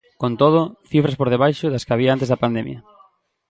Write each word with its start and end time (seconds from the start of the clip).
Con 0.21 0.31
todo, 0.41 0.61
cifras 0.91 1.17
por 1.19 1.29
debaixo 1.33 1.65
das 1.69 1.83
que 1.85 1.93
había 1.93 2.11
antes 2.13 2.29
da 2.29 2.41
pandemia. 2.43 2.79